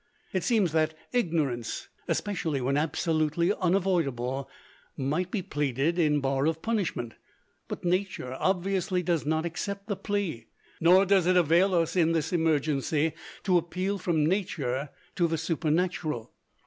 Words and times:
It 0.33 0.43
seems 0.43 0.71
that 0.71 0.95
ignorance, 1.13 1.87
especially 2.07 2.59
when 2.59 2.75
absolutely 2.75 3.53
unavoidable, 3.53 4.49
might 4.97 5.29
be 5.29 5.43
pleaded 5.43 5.99
in 5.99 6.21
bar 6.21 6.47
of 6.47 6.63
punishment; 6.63 7.13
but 7.67 7.85
nature 7.85 8.33
obviously 8.39 9.03
does 9.03 9.27
not 9.27 9.45
accept 9.45 9.85
the 9.87 9.95
plea. 9.95 10.47
Nor 10.79 11.05
does 11.05 11.27
it 11.27 11.37
avail 11.37 11.75
us 11.75 11.95
in 11.95 12.13
this 12.13 12.33
emergency 12.33 13.13
to 13.43 13.59
appeal 13.59 13.99
from 13.99 14.25
Nature 14.25 14.89
to 15.17 15.27
the 15.27 15.37
Supernatural. 15.37 16.33